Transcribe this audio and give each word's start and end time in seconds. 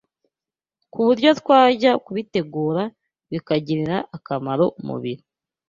ku 0.91 0.99
buryo 1.05 1.29
twajya 1.41 1.91
tubitegura 2.05 2.83
bikagirira 3.31 3.97
akamaro 4.17 4.65
umubiri 4.79 5.23